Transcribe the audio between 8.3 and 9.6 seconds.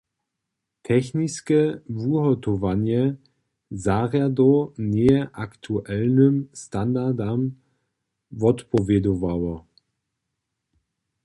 wotpowědowało.